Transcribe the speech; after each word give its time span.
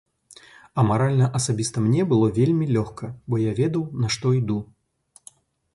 А 0.77 0.85
маральна 0.91 1.27
асабіста 1.39 1.77
мне 1.89 2.01
было 2.15 2.31
вельмі 2.39 2.65
лёгка, 2.79 3.05
бо 3.33 3.41
я 3.49 3.55
ведаў, 3.61 3.83
на 4.05 4.13
што 4.19 4.27
іду. 4.41 4.59